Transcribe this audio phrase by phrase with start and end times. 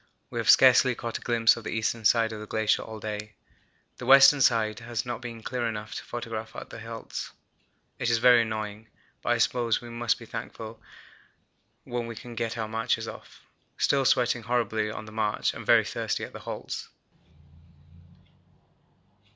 [0.31, 3.33] We have scarcely caught a gimpse of the eastern side of the glacier all day.
[3.97, 7.29] The western side has not been clear enough to photograph at the halts.
[7.99, 8.87] It is very annoying,
[9.21, 10.81] but I suppose we must be thankful
[11.83, 13.43] when we can get our marches off.
[13.77, 16.89] Still sweating horribly on the march and very thirsty at the halts.